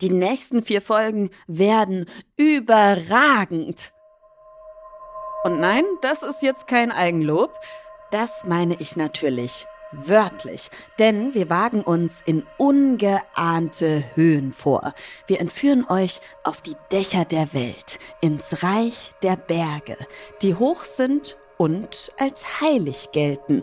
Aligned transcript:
Die 0.00 0.10
nächsten 0.10 0.62
vier 0.62 0.82
Folgen 0.82 1.30
werden 1.46 2.06
überragend. 2.36 3.92
Und 5.44 5.60
nein, 5.60 5.84
das 6.00 6.22
ist 6.22 6.42
jetzt 6.42 6.66
kein 6.66 6.90
Eigenlob. 6.90 7.52
Das 8.10 8.44
meine 8.44 8.76
ich 8.80 8.96
natürlich 8.96 9.66
wörtlich, 9.92 10.70
denn 10.98 11.34
wir 11.34 11.50
wagen 11.50 11.82
uns 11.82 12.22
in 12.24 12.44
ungeahnte 12.58 14.04
Höhen 14.14 14.52
vor. 14.52 14.94
Wir 15.26 15.40
entführen 15.40 15.86
euch 15.88 16.20
auf 16.42 16.60
die 16.60 16.74
Dächer 16.92 17.24
der 17.24 17.52
Welt, 17.54 17.98
ins 18.20 18.62
Reich 18.62 19.12
der 19.22 19.36
Berge, 19.36 19.96
die 20.42 20.54
hoch 20.54 20.84
sind 20.84 21.36
und 21.56 22.12
als 22.18 22.60
heilig 22.60 23.12
gelten, 23.12 23.62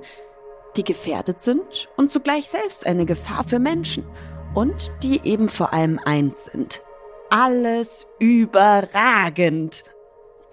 die 0.77 0.83
gefährdet 0.83 1.41
sind 1.41 1.89
und 1.97 2.11
zugleich 2.11 2.47
selbst 2.47 2.85
eine 2.85 3.05
Gefahr 3.05 3.43
für 3.43 3.59
Menschen 3.59 4.05
und 4.53 4.91
die 5.03 5.21
eben 5.23 5.49
vor 5.49 5.73
allem 5.73 5.99
eins 6.03 6.45
sind. 6.45 6.81
Alles 7.29 8.07
überragend. 8.19 9.85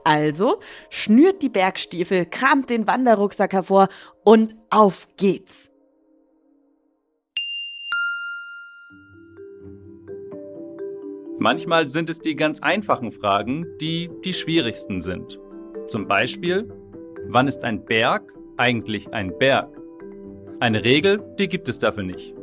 Also 0.05 0.61
schnürt 0.91 1.43
die 1.43 1.49
Bergstiefel, 1.49 2.25
kramt 2.27 2.71
den 2.71 2.87
Wanderrucksack 2.87 3.53
hervor 3.53 3.89
und 4.25 4.55
auf 4.71 5.09
geht's. 5.17 5.71
Manchmal 11.41 11.89
sind 11.89 12.11
es 12.11 12.19
die 12.19 12.35
ganz 12.35 12.61
einfachen 12.61 13.13
Fragen, 13.13 13.67
die 13.81 14.11
die 14.25 14.33
schwierigsten 14.33 15.03
sind. 15.03 15.39
Zum 15.87 16.09
Beispiel, 16.09 16.69
wann 17.29 17.47
ist 17.47 17.65
ein 17.65 17.85
Berg 17.85 18.33
eigentlich 18.57 19.13
ein 19.13 19.37
Berg? 19.39 19.69
Eine 20.59 20.85
Regel, 20.85 21.23
die 21.39 21.49
gibt 21.49 21.69
es 21.69 21.79
dafür 21.79 22.03
nicht. 22.03 22.38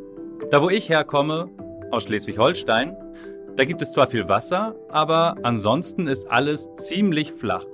Da 0.51 0.61
wo 0.61 0.69
ich 0.69 0.89
herkomme, 0.89 1.49
aus 1.89 2.03
Schleswig-Holstein, 2.03 2.95
da 3.55 3.65
gibt 3.65 3.81
es 3.81 3.91
zwar 3.91 4.05
viel 4.05 4.29
Wasser, 4.29 4.75
aber 4.89 5.37
ansonsten 5.41 6.07
ist 6.07 6.29
alles 6.29 6.71
ziemlich 6.75 7.31
flach. 7.31 7.65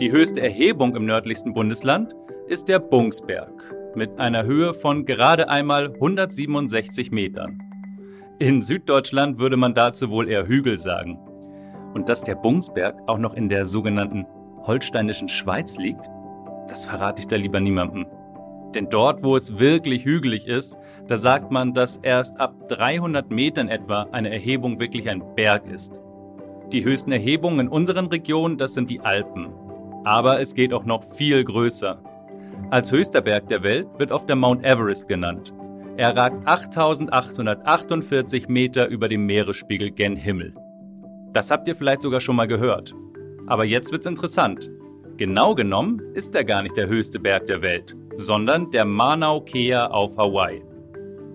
Die 0.00 0.10
höchste 0.10 0.40
Erhebung 0.40 0.96
im 0.96 1.04
nördlichsten 1.04 1.54
Bundesland 1.54 2.14
ist 2.48 2.68
der 2.68 2.80
Bungsberg 2.80 3.52
mit 3.94 4.18
einer 4.18 4.44
Höhe 4.44 4.74
von 4.74 5.04
gerade 5.04 5.48
einmal 5.48 5.92
167 5.94 7.12
Metern. 7.12 7.62
In 8.40 8.62
Süddeutschland 8.62 9.38
würde 9.38 9.56
man 9.56 9.74
dazu 9.74 10.10
wohl 10.10 10.28
eher 10.28 10.48
Hügel 10.48 10.76
sagen. 10.76 11.18
Und 11.94 12.08
dass 12.08 12.22
der 12.22 12.34
Bungsberg 12.34 12.96
auch 13.06 13.18
noch 13.18 13.34
in 13.34 13.48
der 13.48 13.64
sogenannten 13.64 14.26
holsteinischen 14.64 15.28
Schweiz 15.28 15.76
liegt, 15.76 16.08
das 16.68 16.84
verrate 16.84 17.20
ich 17.20 17.28
da 17.28 17.36
lieber 17.36 17.60
niemandem. 17.60 18.06
Denn 18.74 18.88
dort, 18.88 19.22
wo 19.22 19.36
es 19.36 19.58
wirklich 19.58 20.04
hügelig 20.04 20.46
ist, 20.46 20.78
da 21.08 21.18
sagt 21.18 21.50
man, 21.50 21.74
dass 21.74 21.96
erst 21.96 22.38
ab 22.38 22.54
300 22.68 23.30
Metern 23.30 23.68
etwa 23.68 24.02
eine 24.12 24.30
Erhebung 24.30 24.78
wirklich 24.78 25.08
ein 25.08 25.22
Berg 25.34 25.66
ist. 25.66 26.00
Die 26.72 26.84
höchsten 26.84 27.10
Erhebungen 27.10 27.60
in 27.60 27.68
unseren 27.68 28.06
Regionen, 28.06 28.58
das 28.58 28.74
sind 28.74 28.90
die 28.90 29.00
Alpen. 29.00 29.48
Aber 30.04 30.40
es 30.40 30.54
geht 30.54 30.72
auch 30.72 30.84
noch 30.84 31.02
viel 31.02 31.42
größer. 31.42 32.00
Als 32.70 32.92
höchster 32.92 33.20
Berg 33.20 33.48
der 33.48 33.64
Welt 33.64 33.88
wird 33.98 34.12
oft 34.12 34.28
der 34.28 34.36
Mount 34.36 34.64
Everest 34.64 35.08
genannt. 35.08 35.52
Er 35.96 36.16
ragt 36.16 36.46
8848 36.46 38.48
Meter 38.48 38.86
über 38.86 39.08
dem 39.08 39.26
Meeresspiegel 39.26 39.90
gen 39.90 40.14
Himmel. 40.14 40.54
Das 41.32 41.50
habt 41.50 41.66
ihr 41.66 41.74
vielleicht 41.74 42.02
sogar 42.02 42.20
schon 42.20 42.36
mal 42.36 42.48
gehört. 42.48 42.94
Aber 43.46 43.64
jetzt 43.64 43.90
wird's 43.90 44.06
interessant. 44.06 44.70
Genau 45.16 45.54
genommen 45.54 46.00
ist 46.14 46.34
er 46.34 46.44
gar 46.44 46.62
nicht 46.62 46.76
der 46.76 46.88
höchste 46.88 47.18
Berg 47.18 47.46
der 47.46 47.62
Welt, 47.62 47.96
sondern 48.16 48.70
der 48.70 48.84
Mauna 48.84 49.40
Kea 49.40 49.86
auf 49.86 50.16
Hawaii. 50.16 50.62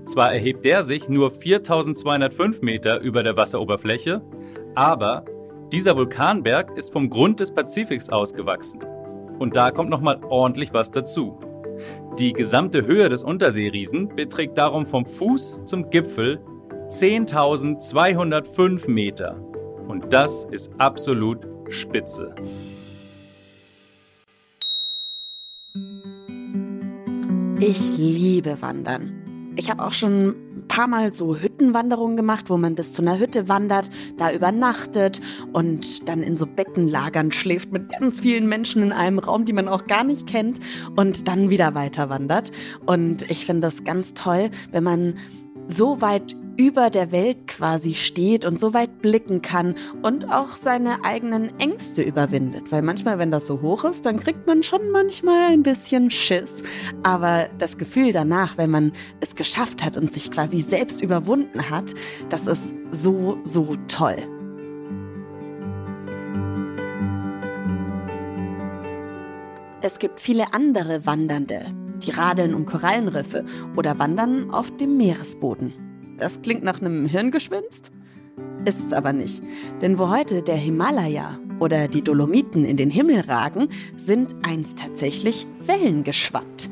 Zwar 0.06 0.34
erhebt 0.34 0.64
der 0.66 0.86
sich 0.86 1.10
nur 1.10 1.32
4205 1.32 2.62
Meter 2.62 3.02
über 3.02 3.24
der 3.24 3.36
Wasseroberfläche, 3.38 4.22
aber 4.76 5.26
dieser 5.72 5.98
Vulkanberg 5.98 6.78
ist 6.78 6.94
vom 6.94 7.10
Grund 7.10 7.40
des 7.40 7.52
Pazifiks 7.52 8.10
ausgewachsen. 8.10 8.84
Und 9.40 9.56
da 9.56 9.72
kommt 9.72 9.90
nochmal 9.90 10.20
ordentlich 10.30 10.74
was 10.74 10.92
dazu. 10.92 11.40
Die 12.20 12.34
gesamte 12.34 12.86
Höhe 12.86 13.10
des 13.10 13.24
Unterseeriesen 13.24 14.16
beträgt 14.16 14.58
darum 14.58 14.86
vom 14.86 15.06
Fuß 15.06 15.62
zum 15.66 15.90
Gipfel 15.90 16.40
10.205 16.88 18.90
Meter. 18.90 19.38
Und 19.88 20.14
das 20.14 20.46
ist 20.46 20.72
absolut 20.78 21.46
spitze. 21.68 22.34
Ich 27.60 27.98
liebe 27.98 28.62
Wandern. 28.62 29.54
Ich 29.56 29.70
habe 29.72 29.86
auch 29.86 29.94
schon 29.94 30.28
ein 30.30 30.68
paar 30.68 30.88
Mal 30.88 31.14
so 31.14 31.38
Hüttenwanderungen 31.38 32.18
gemacht, 32.18 32.50
wo 32.50 32.58
man 32.58 32.76
bis 32.76 32.92
zu 32.92 33.02
einer 33.02 33.18
Hütte 33.18 33.48
wandert, 33.48 33.90
da 34.18 34.34
übernachtet 34.34 35.22
und 35.54 36.10
dann 36.10 36.22
in 36.22 36.36
so 36.36 36.48
Beckenlagern 36.48 37.32
schläft 37.32 37.72
mit 37.72 37.90
ganz 37.90 38.20
vielen 38.20 38.50
Menschen 38.50 38.84
in 38.84 38.92
einem 38.92 39.20
Raum, 39.20 39.46
die 39.46 39.54
man 39.54 39.70
auch 39.70 39.86
gar 39.86 40.04
nicht 40.04 40.28
kennt 40.28 40.60
und 40.98 41.30
dann 41.30 41.50
wieder 41.50 41.74
weiter 41.76 42.10
wandert. 42.10 42.52
Und 42.86 43.30
ich 43.32 43.46
finde 43.46 43.62
das 43.62 43.86
ganz 43.86 44.14
toll, 44.14 44.50
wenn 44.72 44.84
man 44.84 45.14
so 45.70 46.02
weit 46.02 46.36
über 46.58 46.90
der 46.90 47.12
Welt 47.12 47.48
quasi 47.48 47.94
steht 47.94 48.46
und 48.46 48.60
so 48.60 48.74
weit 48.74 49.02
blicken 49.02 49.42
kann 49.42 49.76
und 50.02 50.32
auch 50.32 50.56
seine 50.56 51.04
eigenen 51.04 51.60
Ängste 51.60 52.02
überwindet. 52.02 52.72
Weil 52.72 52.82
manchmal, 52.82 53.20
wenn 53.20 53.32
das 53.32 53.48
so 53.48 53.62
hoch 53.62 53.84
ist, 53.84 54.06
dann 54.06 54.20
kriegt 54.20 54.48
man 54.48 54.64
schon 54.64 54.90
manchmal 54.92 55.52
ein 55.52 55.64
bisschen 55.64 56.12
Schiss. 56.12 56.64
Aber 57.04 57.50
das 57.58 57.78
Gefühl 57.78 58.12
danach, 58.12 58.58
wenn 58.58 58.70
man 58.70 58.94
es 59.20 59.36
geschafft 59.36 59.84
hat 59.84 59.98
und 59.98 60.14
sich 60.14 60.32
quasi 60.32 60.60
selbst 60.60 61.02
überwunden 61.02 61.70
hat, 61.70 61.94
das 62.30 62.48
ist 62.48 62.64
so, 62.92 63.38
so 63.44 63.76
toll. 63.88 64.18
Es 69.82 70.00
gibt 70.00 70.20
viele 70.20 70.54
andere 70.54 71.06
Wandernde, 71.06 71.68
die 71.98 72.10
radeln 72.10 72.56
um 72.56 72.66
Korallenriffe 72.66 73.46
oder 73.76 74.00
wandern 74.00 74.50
auf 74.50 74.76
dem 74.78 74.98
Meeresboden. 74.98 75.85
Das 76.18 76.42
klingt 76.42 76.64
nach 76.64 76.80
einem 76.80 77.06
Hirngespinst? 77.06 77.92
Ist 78.66 78.86
es 78.86 78.94
aber 78.94 79.14
nicht. 79.14 79.44
Denn 79.82 80.00
wo 80.00 80.10
heute 80.10 80.42
der 80.42 80.56
Himalaya 80.56 81.38
oder 81.60 81.88
die 81.88 82.02
Dolomiten 82.02 82.66
in 82.66 82.78
den 82.78 82.90
Himmel 82.90 83.22
ragen, 83.22 83.70
sind 83.98 84.36
einst 84.44 84.80
tatsächlich 84.80 85.46
Wellen 85.66 86.04
geschwappt. 86.04 86.70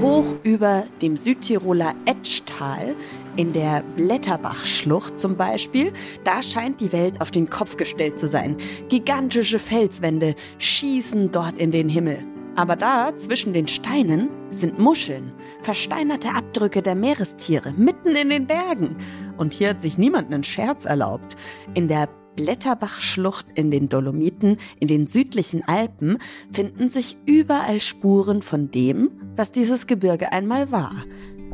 Hoch 0.00 0.34
über 0.42 0.84
dem 1.00 1.16
Südtiroler 1.16 1.94
Etschtal 2.06 2.96
in 3.36 3.52
der 3.52 3.82
Blätterbachschlucht 3.96 5.18
zum 5.18 5.36
Beispiel, 5.36 5.92
da 6.24 6.42
scheint 6.42 6.80
die 6.80 6.92
Welt 6.92 7.20
auf 7.20 7.30
den 7.30 7.48
Kopf 7.48 7.76
gestellt 7.76 8.18
zu 8.18 8.26
sein. 8.26 8.56
Gigantische 8.88 9.58
Felswände 9.58 10.34
schießen 10.58 11.30
dort 11.30 11.58
in 11.58 11.70
den 11.70 11.88
Himmel. 11.88 12.18
Aber 12.54 12.76
da, 12.76 13.16
zwischen 13.16 13.54
den 13.54 13.66
Steinen, 13.66 14.28
sind 14.50 14.78
Muscheln, 14.78 15.32
versteinerte 15.62 16.34
Abdrücke 16.34 16.82
der 16.82 16.94
Meerestiere, 16.94 17.72
mitten 17.72 18.14
in 18.14 18.28
den 18.28 18.46
Bergen. 18.46 18.96
Und 19.38 19.54
hier 19.54 19.70
hat 19.70 19.80
sich 19.80 19.96
niemand 19.96 20.32
einen 20.32 20.44
Scherz 20.44 20.84
erlaubt. 20.84 21.36
In 21.72 21.88
der 21.88 22.08
Blätterbachschlucht 22.36 23.46
in 23.54 23.70
den 23.70 23.88
Dolomiten, 23.88 24.58
in 24.78 24.88
den 24.88 25.06
südlichen 25.06 25.66
Alpen, 25.66 26.18
finden 26.50 26.90
sich 26.90 27.16
überall 27.26 27.80
Spuren 27.80 28.42
von 28.42 28.70
dem, 28.70 29.10
was 29.34 29.52
dieses 29.52 29.86
Gebirge 29.86 30.32
einmal 30.32 30.70
war. 30.70 30.94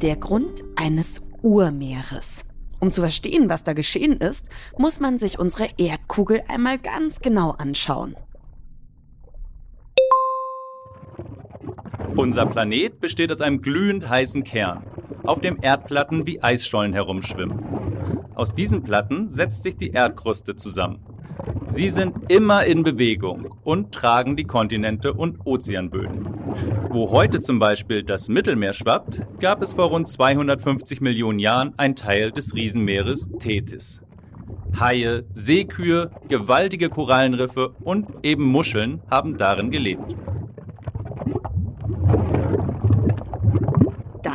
Der 0.02 0.16
Grund 0.16 0.64
eines 0.76 1.28
Urmeeres. 1.42 2.44
Um 2.80 2.92
zu 2.92 3.00
verstehen, 3.00 3.48
was 3.48 3.64
da 3.64 3.72
geschehen 3.72 4.18
ist, 4.18 4.48
muss 4.76 5.00
man 5.00 5.18
sich 5.18 5.38
unsere 5.38 5.68
Erdkugel 5.78 6.42
einmal 6.48 6.78
ganz 6.78 7.20
genau 7.20 7.50
anschauen. 7.50 8.14
Unser 12.18 12.46
Planet 12.46 12.98
besteht 12.98 13.30
aus 13.30 13.40
einem 13.40 13.62
glühend 13.62 14.08
heißen 14.08 14.42
Kern, 14.42 14.82
auf 15.22 15.40
dem 15.40 15.58
Erdplatten 15.62 16.26
wie 16.26 16.42
Eisschollen 16.42 16.92
herumschwimmen. 16.92 17.62
Aus 18.34 18.52
diesen 18.52 18.82
Platten 18.82 19.30
setzt 19.30 19.62
sich 19.62 19.76
die 19.76 19.92
Erdkruste 19.92 20.56
zusammen. 20.56 20.98
Sie 21.70 21.90
sind 21.90 22.16
immer 22.26 22.64
in 22.64 22.82
Bewegung 22.82 23.54
und 23.62 23.94
tragen 23.94 24.34
die 24.34 24.42
Kontinente 24.42 25.12
und 25.14 25.46
Ozeanböden. 25.46 26.26
Wo 26.90 27.12
heute 27.12 27.38
zum 27.38 27.60
Beispiel 27.60 28.02
das 28.02 28.28
Mittelmeer 28.28 28.72
schwappt, 28.72 29.24
gab 29.38 29.62
es 29.62 29.74
vor 29.74 29.90
rund 29.90 30.08
250 30.08 31.00
Millionen 31.00 31.38
Jahren 31.38 31.74
einen 31.76 31.94
Teil 31.94 32.32
des 32.32 32.52
Riesenmeeres 32.52 33.30
Tethys. 33.38 34.00
Haie, 34.80 35.24
Seekühe, 35.32 36.10
gewaltige 36.26 36.88
Korallenriffe 36.88 37.76
und 37.80 38.08
eben 38.24 38.42
Muscheln 38.42 39.02
haben 39.08 39.36
darin 39.36 39.70
gelebt. 39.70 40.16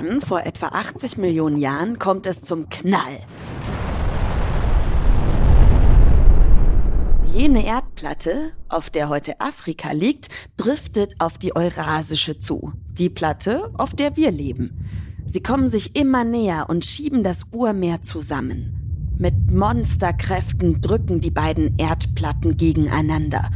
Dann, 0.04 0.20
vor 0.20 0.46
etwa 0.46 0.68
80 0.68 1.18
Millionen 1.18 1.58
Jahren, 1.58 1.98
kommt 1.98 2.26
es 2.26 2.42
zum 2.42 2.68
Knall. 2.70 3.20
Jene 7.26 7.66
Erdplatte, 7.66 8.52
auf 8.68 8.90
der 8.90 9.08
heute 9.08 9.40
Afrika 9.40 9.92
liegt, 9.92 10.28
driftet 10.58 11.16
auf 11.20 11.38
die 11.38 11.56
Eurasische 11.56 12.38
zu. 12.38 12.74
Die 12.92 13.10
Platte, 13.10 13.72
auf 13.76 13.94
der 13.94 14.18
wir 14.18 14.32
leben. 14.32 14.86
Sie 15.26 15.42
kommen 15.42 15.70
sich 15.70 15.96
immer 15.96 16.26
näher 16.26 16.66
und 16.70 16.84
schieben 16.84 17.24
das 17.24 17.46
Urmeer 17.54 18.02
zusammen. 18.02 19.16
Mit 19.18 19.52
Monsterkräften 19.52 20.82
drücken 20.82 21.22
die 21.22 21.32
beiden 21.32 21.78
Erdplatten 21.78 22.58
gegeneinander. 22.58 23.50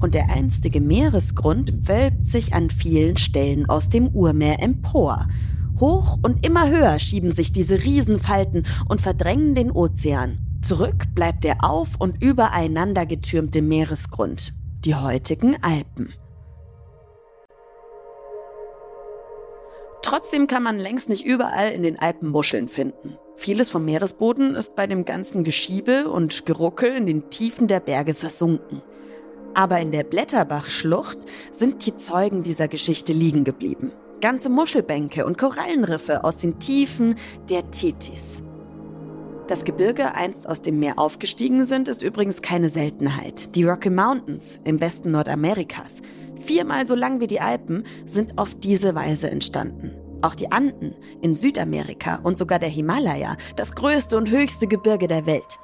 Und 0.00 0.16
der 0.16 0.30
einstige 0.30 0.80
Meeresgrund 0.80 1.86
wölbt 1.86 2.26
sich 2.26 2.54
an 2.54 2.70
vielen 2.70 3.18
Stellen 3.18 3.68
aus 3.68 3.88
dem 3.88 4.08
Urmeer 4.08 4.60
empor. 4.60 5.28
Hoch 5.82 6.16
und 6.22 6.46
immer 6.46 6.70
höher 6.70 7.00
schieben 7.00 7.32
sich 7.32 7.52
diese 7.52 7.82
Riesenfalten 7.82 8.64
und 8.88 9.00
verdrängen 9.00 9.56
den 9.56 9.72
Ozean. 9.72 10.38
Zurück 10.62 11.12
bleibt 11.12 11.42
der 11.42 11.64
auf 11.64 11.96
und 11.98 12.22
übereinander 12.22 13.04
getürmte 13.04 13.62
Meeresgrund, 13.62 14.52
die 14.84 14.94
heutigen 14.94 15.60
Alpen. 15.60 16.14
Trotzdem 20.02 20.46
kann 20.46 20.62
man 20.62 20.78
längst 20.78 21.08
nicht 21.08 21.26
überall 21.26 21.72
in 21.72 21.82
den 21.82 21.98
Alpen 21.98 22.28
Muscheln 22.28 22.68
finden. 22.68 23.18
Vieles 23.34 23.68
vom 23.68 23.84
Meeresboden 23.84 24.54
ist 24.54 24.76
bei 24.76 24.86
dem 24.86 25.04
ganzen 25.04 25.42
Geschiebe 25.42 26.08
und 26.08 26.46
Geruckel 26.46 26.94
in 26.94 27.06
den 27.06 27.28
Tiefen 27.30 27.66
der 27.66 27.80
Berge 27.80 28.14
versunken. 28.14 28.82
Aber 29.54 29.80
in 29.80 29.90
der 29.90 30.04
Blätterbachschlucht 30.04 31.26
sind 31.50 31.84
die 31.86 31.96
Zeugen 31.96 32.44
dieser 32.44 32.68
Geschichte 32.68 33.12
liegen 33.12 33.42
geblieben. 33.42 33.92
Ganze 34.22 34.50
Muschelbänke 34.50 35.26
und 35.26 35.36
Korallenriffe 35.36 36.22
aus 36.22 36.36
den 36.36 36.60
Tiefen 36.60 37.16
der 37.50 37.68
Tethys. 37.72 38.44
Dass 39.48 39.64
Gebirge 39.64 40.14
einst 40.14 40.48
aus 40.48 40.62
dem 40.62 40.78
Meer 40.78 41.00
aufgestiegen 41.00 41.64
sind, 41.64 41.88
ist 41.88 42.04
übrigens 42.04 42.40
keine 42.40 42.68
Seltenheit. 42.68 43.56
Die 43.56 43.64
Rocky 43.64 43.90
Mountains 43.90 44.60
im 44.62 44.80
Westen 44.80 45.10
Nordamerikas, 45.10 46.02
viermal 46.36 46.86
so 46.86 46.94
lang 46.94 47.18
wie 47.18 47.26
die 47.26 47.40
Alpen, 47.40 47.82
sind 48.06 48.38
auf 48.38 48.54
diese 48.54 48.94
Weise 48.94 49.28
entstanden. 49.28 49.96
Auch 50.22 50.36
die 50.36 50.52
Anden 50.52 50.94
in 51.20 51.34
Südamerika 51.34 52.20
und 52.22 52.38
sogar 52.38 52.60
der 52.60 52.68
Himalaya, 52.68 53.36
das 53.56 53.74
größte 53.74 54.16
und 54.16 54.30
höchste 54.30 54.68
Gebirge 54.68 55.08
der 55.08 55.26
Welt. 55.26 55.58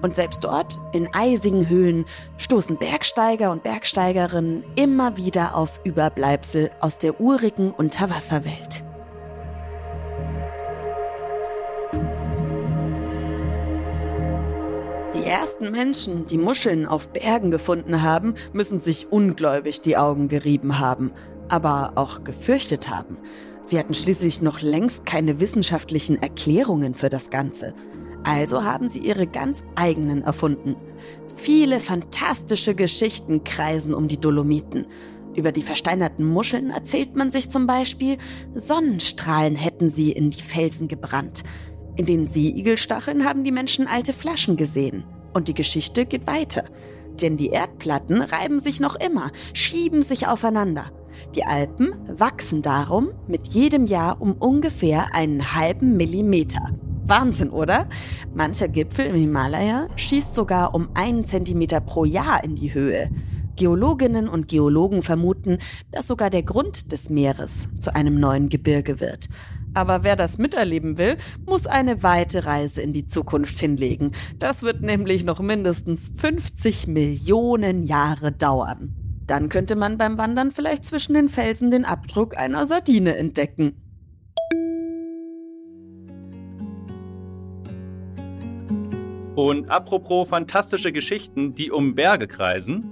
Und 0.00 0.16
selbst 0.16 0.42
dort, 0.44 0.80
in 0.92 1.08
eisigen 1.12 1.68
Höhen, 1.68 2.06
stoßen 2.38 2.78
Bergsteiger 2.78 3.50
und 3.50 3.62
Bergsteigerinnen 3.62 4.64
immer 4.74 5.16
wieder 5.16 5.54
auf 5.54 5.80
Überbleibsel 5.84 6.70
aus 6.80 6.98
der 6.98 7.20
urigen 7.20 7.72
Unterwasserwelt. 7.72 8.82
Die 15.14 15.28
ersten 15.28 15.70
Menschen, 15.70 16.26
die 16.26 16.38
Muscheln 16.38 16.86
auf 16.86 17.10
Bergen 17.10 17.50
gefunden 17.50 18.02
haben, 18.02 18.34
müssen 18.52 18.80
sich 18.80 19.12
ungläubig 19.12 19.82
die 19.82 19.96
Augen 19.96 20.28
gerieben 20.28 20.78
haben, 20.78 21.12
aber 21.48 21.92
auch 21.96 22.24
gefürchtet 22.24 22.88
haben. 22.88 23.18
Sie 23.60 23.78
hatten 23.78 23.94
schließlich 23.94 24.42
noch 24.42 24.62
längst 24.62 25.06
keine 25.06 25.38
wissenschaftlichen 25.38 26.20
Erklärungen 26.20 26.94
für 26.94 27.08
das 27.08 27.30
Ganze. 27.30 27.74
Also 28.24 28.64
haben 28.64 28.88
sie 28.88 29.00
ihre 29.00 29.26
ganz 29.26 29.62
eigenen 29.74 30.22
erfunden. 30.22 30.76
Viele 31.34 31.80
fantastische 31.80 32.74
Geschichten 32.74 33.44
kreisen 33.44 33.94
um 33.94 34.08
die 34.08 34.20
Dolomiten. 34.20 34.86
Über 35.34 35.50
die 35.50 35.62
versteinerten 35.62 36.26
Muscheln 36.26 36.70
erzählt 36.70 37.16
man 37.16 37.30
sich 37.30 37.50
zum 37.50 37.66
Beispiel, 37.66 38.18
Sonnenstrahlen 38.54 39.56
hätten 39.56 39.88
sie 39.88 40.12
in 40.12 40.30
die 40.30 40.42
Felsen 40.42 40.88
gebrannt. 40.88 41.42
In 41.96 42.06
den 42.06 42.28
Seeigelstacheln 42.28 43.24
haben 43.24 43.44
die 43.44 43.52
Menschen 43.52 43.86
alte 43.86 44.12
Flaschen 44.12 44.56
gesehen. 44.56 45.04
Und 45.32 45.48
die 45.48 45.54
Geschichte 45.54 46.04
geht 46.04 46.26
weiter. 46.26 46.64
Denn 47.20 47.36
die 47.36 47.48
Erdplatten 47.48 48.20
reiben 48.20 48.58
sich 48.58 48.80
noch 48.80 48.96
immer, 48.96 49.30
schieben 49.54 50.02
sich 50.02 50.26
aufeinander. 50.26 50.92
Die 51.34 51.44
Alpen 51.44 51.92
wachsen 52.08 52.62
darum 52.62 53.10
mit 53.26 53.48
jedem 53.48 53.86
Jahr 53.86 54.20
um 54.20 54.32
ungefähr 54.32 55.14
einen 55.14 55.54
halben 55.54 55.96
Millimeter. 55.96 56.74
Wahnsinn, 57.12 57.50
oder? 57.50 57.90
Mancher 58.34 58.68
Gipfel 58.68 59.04
im 59.04 59.16
Himalaya 59.16 59.86
schießt 59.96 60.34
sogar 60.34 60.74
um 60.74 60.88
einen 60.94 61.26
Zentimeter 61.26 61.82
pro 61.82 62.06
Jahr 62.06 62.42
in 62.42 62.56
die 62.56 62.72
Höhe. 62.72 63.10
Geologinnen 63.54 64.30
und 64.30 64.48
Geologen 64.48 65.02
vermuten, 65.02 65.58
dass 65.90 66.08
sogar 66.08 66.30
der 66.30 66.42
Grund 66.42 66.90
des 66.90 67.10
Meeres 67.10 67.68
zu 67.78 67.94
einem 67.94 68.18
neuen 68.18 68.48
Gebirge 68.48 68.98
wird. 68.98 69.28
Aber 69.74 70.04
wer 70.04 70.16
das 70.16 70.38
miterleben 70.38 70.96
will, 70.96 71.18
muss 71.44 71.66
eine 71.66 72.02
weite 72.02 72.46
Reise 72.46 72.80
in 72.80 72.94
die 72.94 73.06
Zukunft 73.06 73.60
hinlegen. 73.60 74.12
Das 74.38 74.62
wird 74.62 74.80
nämlich 74.80 75.22
noch 75.22 75.40
mindestens 75.40 76.10
50 76.16 76.86
Millionen 76.86 77.82
Jahre 77.82 78.32
dauern. 78.32 78.94
Dann 79.26 79.50
könnte 79.50 79.76
man 79.76 79.98
beim 79.98 80.16
Wandern 80.16 80.50
vielleicht 80.50 80.86
zwischen 80.86 81.12
den 81.12 81.28
Felsen 81.28 81.70
den 81.70 81.84
Abdruck 81.84 82.38
einer 82.38 82.64
Sardine 82.64 83.16
entdecken. 83.16 83.81
Und 89.34 89.70
apropos 89.70 90.28
fantastische 90.28 90.92
Geschichten, 90.92 91.54
die 91.54 91.70
um 91.70 91.94
Berge 91.94 92.26
kreisen, 92.26 92.84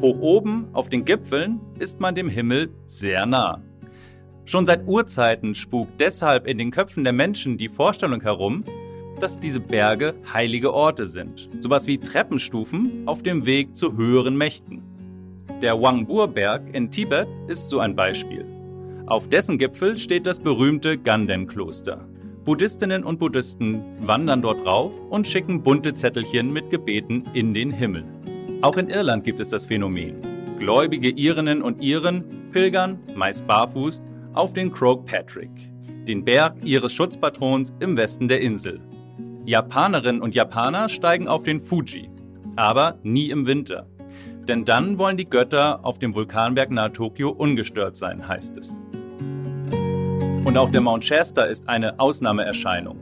hoch 0.00 0.18
oben 0.20 0.66
auf 0.72 0.88
den 0.88 1.04
Gipfeln 1.04 1.60
ist 1.78 2.00
man 2.00 2.16
dem 2.16 2.28
Himmel 2.28 2.70
sehr 2.86 3.26
nah. 3.26 3.62
Schon 4.44 4.66
seit 4.66 4.86
Urzeiten 4.86 5.54
spukt 5.54 6.00
deshalb 6.00 6.46
in 6.48 6.58
den 6.58 6.72
Köpfen 6.72 7.04
der 7.04 7.12
Menschen 7.12 7.56
die 7.58 7.68
Vorstellung 7.68 8.20
herum, 8.20 8.64
dass 9.20 9.38
diese 9.38 9.60
Berge 9.60 10.14
heilige 10.32 10.74
Orte 10.74 11.06
sind, 11.06 11.48
sowas 11.58 11.86
wie 11.86 11.98
Treppenstufen 11.98 13.04
auf 13.06 13.22
dem 13.22 13.46
Weg 13.46 13.76
zu 13.76 13.96
höheren 13.96 14.36
Mächten. 14.36 14.82
Der 15.62 15.80
Wangbur-Berg 15.80 16.74
in 16.74 16.90
Tibet 16.90 17.28
ist 17.46 17.68
so 17.70 17.78
ein 17.78 17.94
Beispiel. 17.94 18.44
Auf 19.06 19.28
dessen 19.28 19.58
Gipfel 19.58 19.96
steht 19.96 20.26
das 20.26 20.40
berühmte 20.40 20.98
Ganden-Kloster. 20.98 22.06
Buddhistinnen 22.44 23.04
und 23.04 23.18
Buddhisten 23.18 23.82
wandern 24.06 24.42
dort 24.42 24.66
rauf 24.66 24.92
und 25.08 25.26
schicken 25.26 25.62
bunte 25.62 25.94
Zettelchen 25.94 26.52
mit 26.52 26.68
Gebeten 26.68 27.24
in 27.32 27.54
den 27.54 27.70
Himmel. 27.70 28.04
Auch 28.60 28.76
in 28.76 28.90
Irland 28.90 29.24
gibt 29.24 29.40
es 29.40 29.48
das 29.48 29.64
Phänomen. 29.64 30.16
Gläubige 30.58 31.08
Irinnen 31.08 31.62
und 31.62 31.82
Iren 31.82 32.50
pilgern, 32.52 32.98
meist 33.14 33.46
barfuß, 33.46 34.02
auf 34.34 34.52
den 34.52 34.70
Croagh 34.70 35.04
Patrick, 35.06 35.50
den 36.06 36.22
Berg 36.22 36.56
ihres 36.62 36.92
Schutzpatrons 36.92 37.72
im 37.80 37.96
Westen 37.96 38.28
der 38.28 38.42
Insel. 38.42 38.78
Japanerinnen 39.46 40.20
und 40.20 40.34
Japaner 40.34 40.90
steigen 40.90 41.28
auf 41.28 41.44
den 41.44 41.60
Fuji, 41.60 42.10
aber 42.56 42.98
nie 43.02 43.30
im 43.30 43.46
Winter. 43.46 43.86
Denn 44.46 44.66
dann 44.66 44.98
wollen 44.98 45.16
die 45.16 45.28
Götter 45.28 45.82
auf 45.82 45.98
dem 45.98 46.14
Vulkanberg 46.14 46.70
nahe 46.70 46.92
Tokio 46.92 47.30
ungestört 47.30 47.96
sein, 47.96 48.28
heißt 48.28 48.58
es. 48.58 48.76
Und 50.44 50.58
auch 50.58 50.70
der 50.70 50.82
Mount 50.82 51.04
Shasta 51.04 51.44
ist 51.44 51.68
eine 51.70 51.98
Ausnahmeerscheinung. 51.98 52.98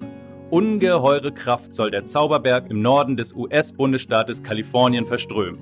Ungeheure 0.51 1.33
Kraft 1.33 1.75
soll 1.75 1.91
der 1.91 2.05
Zauberberg 2.05 2.71
im 2.71 2.83
Norden 2.83 3.17
des 3.17 3.35
US-Bundesstaates 3.35 4.45
Kalifornien 4.45 5.07
verströmen. 5.07 5.59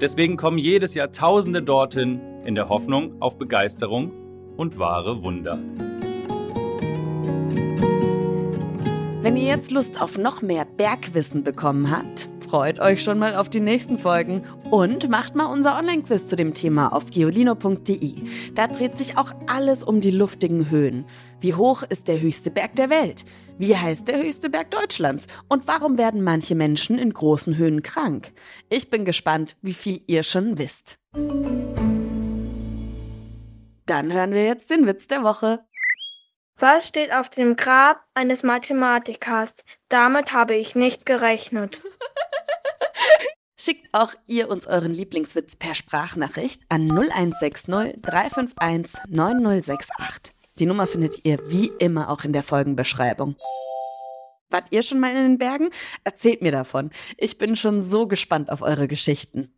Deswegen 0.00 0.36
kommen 0.36 0.58
jedes 0.58 0.94
Jahr 0.94 1.10
Tausende 1.10 1.60
dorthin 1.60 2.20
in 2.44 2.54
der 2.54 2.68
Hoffnung 2.68 3.20
auf 3.20 3.36
Begeisterung 3.36 4.12
und 4.56 4.78
wahre 4.78 5.22
Wunder. 5.24 5.58
Wenn 9.20 9.36
ihr 9.36 9.48
jetzt 9.48 9.72
Lust 9.72 10.00
auf 10.00 10.16
noch 10.16 10.40
mehr 10.40 10.64
Bergwissen 10.64 11.42
bekommen 11.42 11.90
habt, 11.90 12.28
freut 12.48 12.80
euch 12.80 13.04
schon 13.04 13.18
mal 13.18 13.36
auf 13.36 13.50
die 13.50 13.60
nächsten 13.60 13.98
Folgen 13.98 14.42
und 14.70 15.10
macht 15.10 15.34
mal 15.34 15.44
unser 15.44 15.76
Online-Quiz 15.76 16.28
zu 16.28 16.34
dem 16.34 16.54
Thema 16.54 16.94
auf 16.94 17.10
geolino.de. 17.10 18.14
Da 18.54 18.66
dreht 18.66 18.96
sich 18.96 19.18
auch 19.18 19.32
alles 19.46 19.84
um 19.84 20.00
die 20.00 20.10
luftigen 20.10 20.70
Höhen. 20.70 21.04
Wie 21.40 21.52
hoch 21.52 21.82
ist 21.82 22.08
der 22.08 22.20
höchste 22.20 22.50
Berg 22.50 22.74
der 22.76 22.88
Welt? 22.88 23.26
Wie 23.58 23.76
heißt 23.76 24.08
der 24.08 24.22
höchste 24.22 24.48
Berg 24.48 24.70
Deutschlands? 24.70 25.26
Und 25.48 25.68
warum 25.68 25.98
werden 25.98 26.22
manche 26.22 26.54
Menschen 26.54 26.98
in 26.98 27.12
großen 27.12 27.58
Höhen 27.58 27.82
krank? 27.82 28.32
Ich 28.70 28.88
bin 28.88 29.04
gespannt, 29.04 29.56
wie 29.60 29.74
viel 29.74 30.00
ihr 30.06 30.22
schon 30.22 30.56
wisst. 30.56 30.98
Dann 33.84 34.12
hören 34.12 34.32
wir 34.32 34.44
jetzt 34.44 34.70
den 34.70 34.86
Witz 34.86 35.06
der 35.06 35.22
Woche. 35.22 35.66
Was 36.58 36.88
steht 36.88 37.12
auf 37.12 37.28
dem 37.28 37.56
Grab 37.56 38.04
eines 38.14 38.42
Mathematikers? 38.42 39.54
Damit 39.88 40.32
habe 40.32 40.56
ich 40.56 40.74
nicht 40.74 41.04
gerechnet. 41.04 41.82
Schickt 43.68 43.92
auch 43.92 44.14
ihr 44.26 44.48
uns 44.48 44.66
euren 44.66 44.94
Lieblingswitz 44.94 45.54
per 45.54 45.74
Sprachnachricht 45.74 46.62
an 46.70 46.90
0160 46.90 48.00
351 48.00 48.98
9068. 49.10 50.34
Die 50.58 50.64
Nummer 50.64 50.86
findet 50.86 51.26
ihr 51.26 51.38
wie 51.48 51.70
immer 51.78 52.08
auch 52.08 52.24
in 52.24 52.32
der 52.32 52.42
Folgenbeschreibung. 52.42 53.36
Wart 54.48 54.68
ihr 54.70 54.82
schon 54.82 55.00
mal 55.00 55.10
in 55.10 55.22
den 55.22 55.36
Bergen? 55.36 55.68
Erzählt 56.02 56.40
mir 56.40 56.50
davon. 56.50 56.88
Ich 57.18 57.36
bin 57.36 57.56
schon 57.56 57.82
so 57.82 58.06
gespannt 58.06 58.50
auf 58.50 58.62
eure 58.62 58.88
Geschichten. 58.88 59.52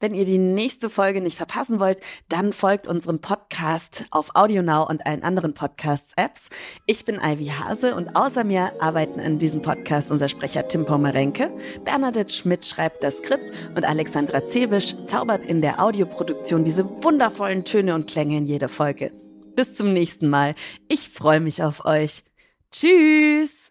Wenn 0.00 0.14
ihr 0.14 0.24
die 0.24 0.38
nächste 0.38 0.90
Folge 0.90 1.20
nicht 1.20 1.36
verpassen 1.36 1.78
wollt, 1.80 1.98
dann 2.28 2.52
folgt 2.52 2.86
unserem 2.86 3.20
Podcast 3.20 4.04
auf 4.10 4.34
AudioNow 4.34 4.88
und 4.88 5.06
allen 5.06 5.22
anderen 5.22 5.54
Podcasts-Apps. 5.54 6.50
Ich 6.86 7.04
bin 7.04 7.20
Ivy 7.22 7.46
Hase 7.46 7.94
und 7.94 8.16
außer 8.16 8.44
mir 8.44 8.72
arbeiten 8.80 9.20
an 9.20 9.38
diesem 9.38 9.62
Podcast 9.62 10.10
unser 10.10 10.28
Sprecher 10.28 10.66
Tim 10.68 10.84
Pomerenke, 10.84 11.48
Bernadette 11.84 12.32
Schmidt 12.32 12.66
schreibt 12.66 13.04
das 13.04 13.18
Skript 13.18 13.52
und 13.76 13.84
Alexandra 13.84 14.46
Zebisch 14.46 14.94
zaubert 15.06 15.44
in 15.44 15.62
der 15.62 15.82
Audioproduktion 15.82 16.64
diese 16.64 16.84
wundervollen 17.02 17.64
Töne 17.64 17.94
und 17.94 18.08
Klänge 18.08 18.36
in 18.36 18.46
jede 18.46 18.68
Folge. 18.68 19.12
Bis 19.54 19.74
zum 19.74 19.92
nächsten 19.92 20.28
Mal. 20.28 20.54
Ich 20.88 21.08
freue 21.08 21.40
mich 21.40 21.62
auf 21.62 21.84
euch. 21.84 22.24
Tschüss! 22.72 23.70